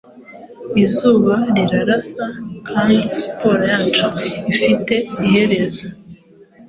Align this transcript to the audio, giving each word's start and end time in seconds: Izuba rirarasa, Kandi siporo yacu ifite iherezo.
Izuba 0.83 1.35
rirarasa, 1.55 2.25
Kandi 2.67 2.95
siporo 3.17 3.63
yacu 3.73 4.07
ifite 4.51 4.93
iherezo. 5.25 5.85